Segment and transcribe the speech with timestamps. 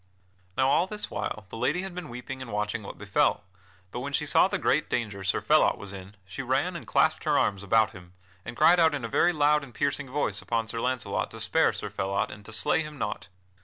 [0.57, 3.43] Now all this while the lady had been weeping and watching what befell.
[3.91, 7.23] But when she saw the great danger Sir Phelot was in, she ran and clasped
[7.25, 10.65] her arms about him, and cried out in a very loud and piercing voice upon
[10.65, 13.27] Sir Launcelot to spare Sir Phelot and to slay him not.